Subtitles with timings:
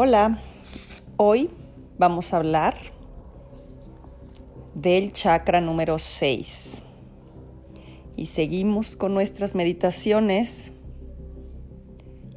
[0.00, 0.38] Hola,
[1.16, 1.50] hoy
[1.98, 2.76] vamos a hablar
[4.72, 6.84] del chakra número 6
[8.14, 10.72] y seguimos con nuestras meditaciones.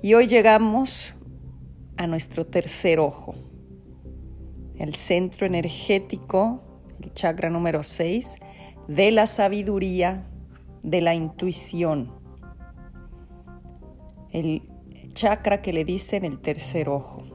[0.01, 1.15] Y hoy llegamos
[1.97, 3.35] a nuestro tercer ojo,
[4.79, 6.63] el centro energético,
[6.99, 8.37] el chakra número 6
[8.87, 10.25] de la sabiduría,
[10.81, 12.11] de la intuición,
[14.31, 14.63] el
[15.13, 17.30] chakra que le dicen el tercer ojo.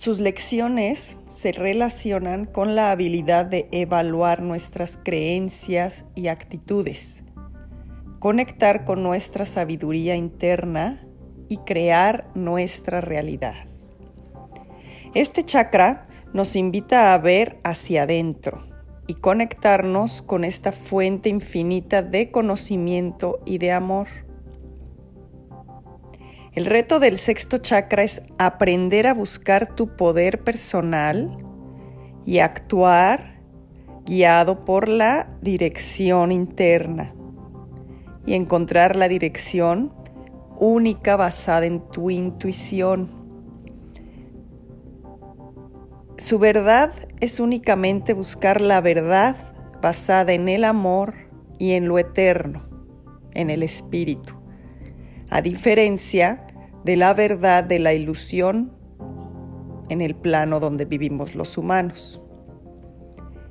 [0.00, 7.22] Sus lecciones se relacionan con la habilidad de evaluar nuestras creencias y actitudes,
[8.18, 11.06] conectar con nuestra sabiduría interna
[11.50, 13.66] y crear nuestra realidad.
[15.12, 18.66] Este chakra nos invita a ver hacia adentro
[19.06, 24.08] y conectarnos con esta fuente infinita de conocimiento y de amor.
[26.52, 31.38] El reto del sexto chakra es aprender a buscar tu poder personal
[32.26, 33.40] y actuar
[34.04, 37.14] guiado por la dirección interna
[38.26, 39.94] y encontrar la dirección
[40.56, 43.12] única basada en tu intuición.
[46.18, 49.36] Su verdad es únicamente buscar la verdad
[49.80, 51.14] basada en el amor
[51.60, 52.68] y en lo eterno,
[53.34, 54.39] en el espíritu
[55.30, 56.46] a diferencia
[56.84, 58.72] de la verdad de la ilusión
[59.88, 62.20] en el plano donde vivimos los humanos.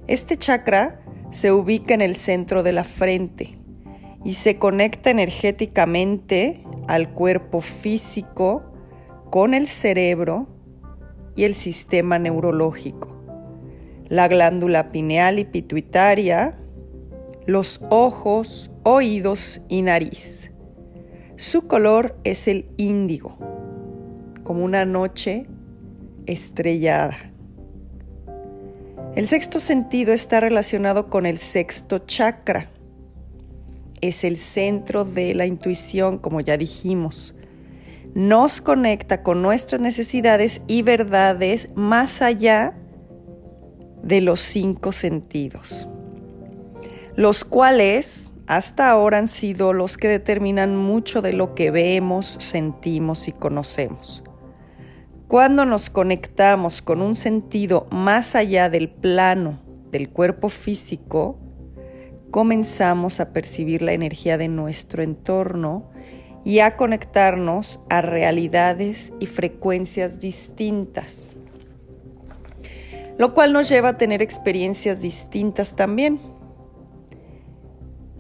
[0.08, 3.60] Este chakra se ubica en el centro de la frente
[4.24, 8.64] y se conecta energéticamente al cuerpo físico
[9.30, 10.48] con el cerebro
[11.36, 13.16] y el sistema neurológico,
[14.08, 16.58] la glándula pineal y pituitaria,
[17.46, 20.52] los ojos, oídos y nariz.
[21.40, 23.38] Su color es el índigo,
[24.44, 25.46] como una noche
[26.26, 27.18] estrellada.
[29.16, 32.70] El sexto sentido está relacionado con el sexto chakra.
[34.02, 37.34] Es el centro de la intuición, como ya dijimos.
[38.14, 42.74] Nos conecta con nuestras necesidades y verdades más allá
[44.04, 45.88] de los cinco sentidos,
[47.16, 53.28] los cuales hasta ahora han sido los que determinan mucho de lo que vemos, sentimos
[53.28, 54.24] y conocemos.
[55.28, 59.60] Cuando nos conectamos con un sentido más allá del plano
[59.92, 61.38] del cuerpo físico,
[62.32, 65.92] comenzamos a percibir la energía de nuestro entorno
[66.44, 71.36] y a conectarnos a realidades y frecuencias distintas,
[73.20, 76.39] lo cual nos lleva a tener experiencias distintas también.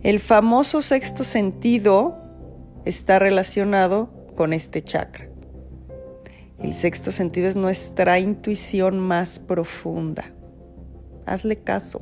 [0.01, 2.17] El famoso sexto sentido
[2.85, 5.27] está relacionado con este chakra.
[6.57, 10.31] El sexto sentido es nuestra intuición más profunda.
[11.25, 11.99] Hazle caso.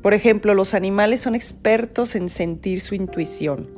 [0.00, 3.68] Por ejemplo, los animales son expertos en sentir su intuición.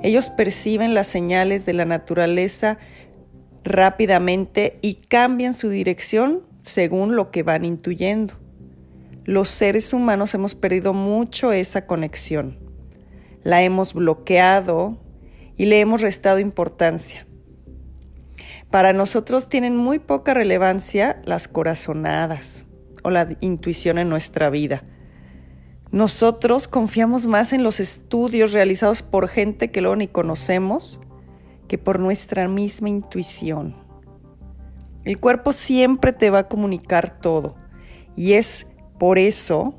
[0.00, 2.78] Ellos perciben las señales de la naturaleza
[3.64, 8.43] rápidamente y cambian su dirección según lo que van intuyendo
[9.24, 12.58] los seres humanos hemos perdido mucho esa conexión.
[13.42, 14.98] La hemos bloqueado
[15.56, 17.26] y le hemos restado importancia.
[18.70, 22.66] Para nosotros tienen muy poca relevancia las corazonadas
[23.02, 24.82] o la intuición en nuestra vida.
[25.90, 31.00] Nosotros confiamos más en los estudios realizados por gente que luego ni conocemos
[31.68, 33.76] que por nuestra misma intuición.
[35.04, 37.54] El cuerpo siempre te va a comunicar todo
[38.16, 38.66] y es
[38.98, 39.74] por eso,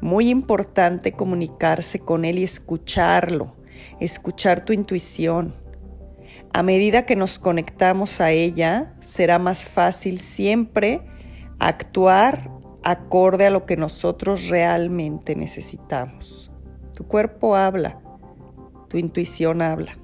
[0.00, 3.56] muy importante comunicarse con él y escucharlo,
[4.00, 5.54] escuchar tu intuición.
[6.52, 11.02] A medida que nos conectamos a ella, será más fácil siempre
[11.58, 12.50] actuar
[12.84, 16.50] acorde a lo que nosotros realmente necesitamos.
[16.94, 18.00] Tu cuerpo habla,
[18.88, 19.98] tu intuición habla.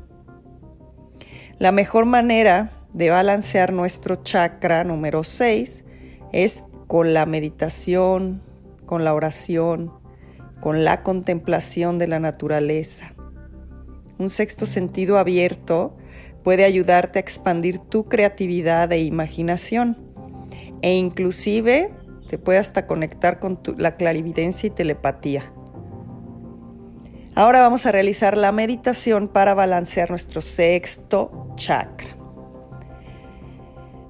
[1.59, 5.85] La mejor manera de balancear nuestro chakra número 6
[6.33, 8.43] es con la meditación,
[8.87, 9.93] con la oración,
[10.61, 13.15] con la contemplación de la naturaleza.
[14.19, 15.97] Un sexto sentido abierto
[16.43, 19.99] puede ayudarte a expandir tu creatividad e imaginación
[20.83, 21.93] e inclusive
[22.29, 25.53] te puede hasta conectar con la clarividencia y telepatía.
[27.35, 32.17] Ahora vamos a realizar la meditación para balancear nuestro sexto chakra.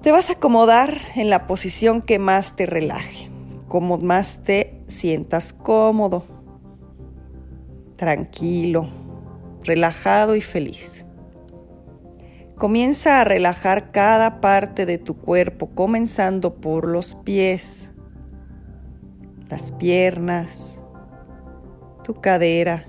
[0.02, 3.33] Te vas a acomodar en la posición que más te relaje
[3.74, 6.22] como más te sientas cómodo,
[7.96, 8.88] tranquilo,
[9.64, 11.04] relajado y feliz.
[12.54, 17.90] Comienza a relajar cada parte de tu cuerpo, comenzando por los pies,
[19.48, 20.80] las piernas,
[22.04, 22.86] tu cadera,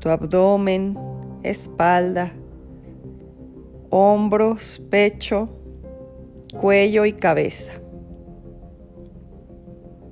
[0.00, 0.98] tu abdomen,
[1.42, 2.30] espalda,
[3.88, 5.48] hombros, pecho,
[6.60, 7.72] cuello y cabeza.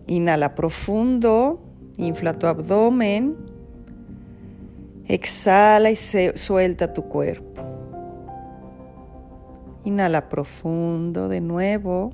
[0.07, 1.61] Inhala profundo,
[1.97, 3.37] infla tu abdomen,
[5.07, 7.63] exhala y suelta tu cuerpo.
[9.85, 12.13] Inhala profundo de nuevo.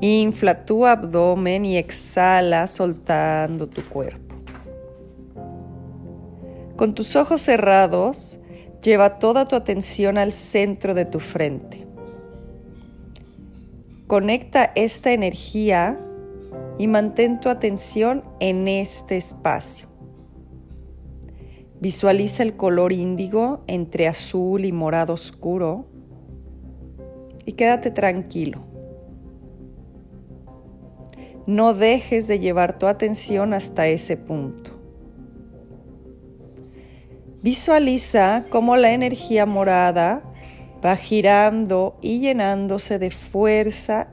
[0.00, 4.34] Infla tu abdomen y exhala soltando tu cuerpo.
[6.76, 8.40] Con tus ojos cerrados,
[8.82, 11.86] lleva toda tu atención al centro de tu frente.
[14.06, 15.98] Conecta esta energía
[16.78, 19.88] y mantén tu atención en este espacio.
[21.80, 25.86] Visualiza el color índigo entre azul y morado oscuro
[27.44, 28.60] y quédate tranquilo.
[31.46, 34.72] No dejes de llevar tu atención hasta ese punto.
[37.42, 40.24] Visualiza cómo la energía morada
[40.84, 44.08] va girando y llenándose de fuerza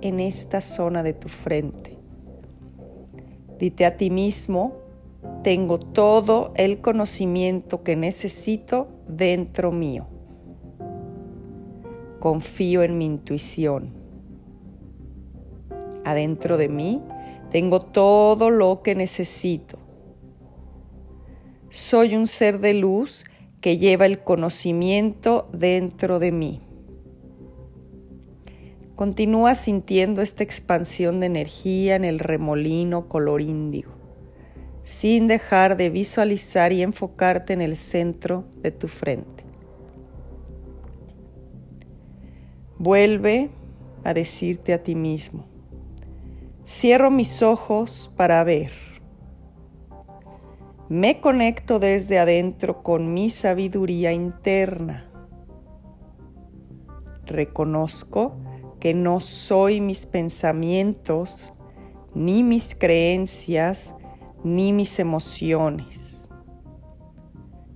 [0.00, 1.98] en esta zona de tu frente.
[3.58, 4.76] Dite a ti mismo,
[5.42, 10.06] tengo todo el conocimiento que necesito dentro mío.
[12.20, 13.92] Confío en mi intuición.
[16.04, 17.02] Adentro de mí
[17.50, 19.78] tengo todo lo que necesito.
[21.68, 23.24] Soy un ser de luz
[23.60, 26.67] que lleva el conocimiento dentro de mí.
[28.98, 33.92] Continúa sintiendo esta expansión de energía en el remolino color índigo,
[34.82, 39.44] sin dejar de visualizar y enfocarte en el centro de tu frente.
[42.76, 43.50] Vuelve
[44.02, 45.46] a decirte a ti mismo,
[46.66, 48.72] cierro mis ojos para ver.
[50.88, 55.08] Me conecto desde adentro con mi sabiduría interna.
[57.26, 58.47] Reconozco
[58.80, 61.52] que no soy mis pensamientos,
[62.14, 63.94] ni mis creencias,
[64.44, 66.28] ni mis emociones.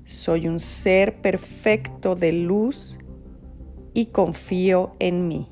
[0.05, 2.99] Soy un ser perfecto de luz
[3.95, 5.49] y confío en mí.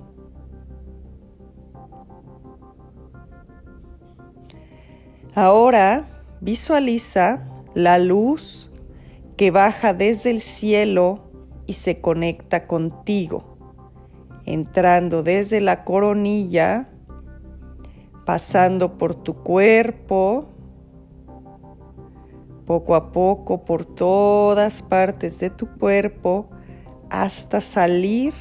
[5.34, 8.70] Ahora visualiza la luz
[9.36, 11.30] que baja desde el cielo
[11.66, 13.49] y se conecta contigo
[14.44, 16.88] entrando desde la coronilla,
[18.24, 20.48] pasando por tu cuerpo,
[22.66, 26.48] poco a poco por todas partes de tu cuerpo,
[27.08, 28.34] hasta salir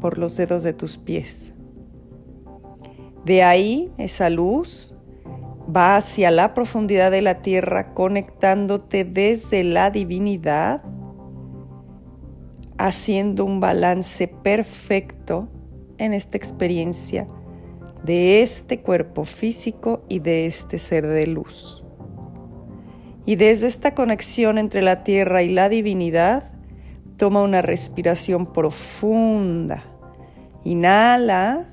[0.00, 1.54] por los dedos de tus pies.
[3.24, 4.96] De ahí esa luz
[5.74, 10.82] va hacia la profundidad de la tierra conectándote desde la divinidad
[12.86, 15.48] haciendo un balance perfecto
[15.98, 17.28] en esta experiencia
[18.02, 21.84] de este cuerpo físico y de este ser de luz.
[23.24, 26.50] Y desde esta conexión entre la tierra y la divinidad,
[27.16, 29.84] toma una respiración profunda.
[30.64, 31.72] Inhala,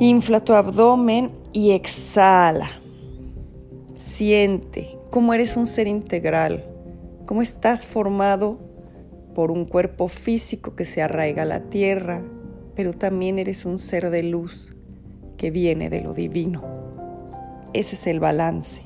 [0.00, 2.70] infla tu abdomen y exhala.
[3.94, 6.64] Siente cómo eres un ser integral,
[7.24, 8.73] cómo estás formado
[9.34, 12.22] por un cuerpo físico que se arraiga a la tierra,
[12.74, 14.74] pero también eres un ser de luz
[15.36, 16.62] que viene de lo divino.
[17.72, 18.82] Ese es el balance.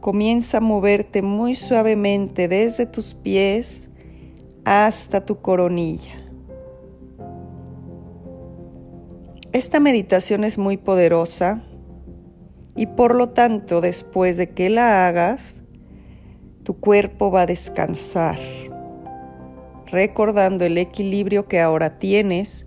[0.00, 3.88] Comienza a moverte muy suavemente desde tus pies
[4.64, 6.20] hasta tu coronilla.
[9.52, 11.62] Esta meditación es muy poderosa
[12.74, 15.62] y por lo tanto después de que la hagas,
[16.64, 18.38] tu cuerpo va a descansar,
[19.86, 22.66] recordando el equilibrio que ahora tienes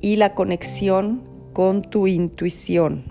[0.00, 1.22] y la conexión
[1.52, 3.04] con tu intuición.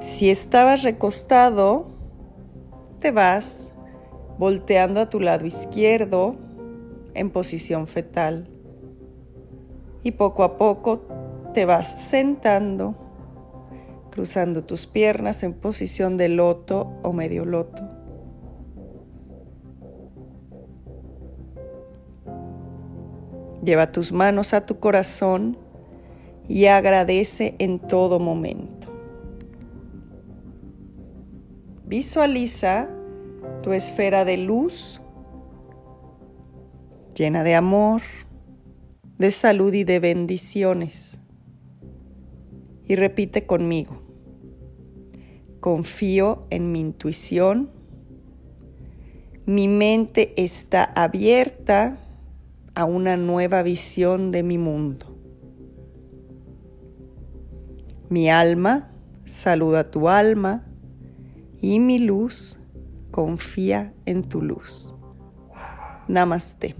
[0.00, 1.88] Si estabas recostado,
[3.00, 3.72] te vas
[4.38, 6.36] volteando a tu lado izquierdo
[7.14, 8.48] en posición fetal
[10.02, 11.02] y poco a poco
[11.54, 13.05] te vas sentando
[14.16, 17.86] cruzando tus piernas en posición de loto o medio loto.
[23.62, 25.58] Lleva tus manos a tu corazón
[26.48, 28.88] y agradece en todo momento.
[31.84, 32.88] Visualiza
[33.62, 35.02] tu esfera de luz,
[37.14, 38.00] llena de amor,
[39.18, 41.20] de salud y de bendiciones.
[42.86, 44.05] Y repite conmigo,
[45.66, 47.72] confío en mi intuición,
[49.46, 51.98] mi mente está abierta
[52.76, 55.18] a una nueva visión de mi mundo.
[58.08, 58.92] Mi alma
[59.24, 60.64] saluda tu alma
[61.60, 62.60] y mi luz
[63.10, 64.94] confía en tu luz.
[66.06, 66.76] Namaste.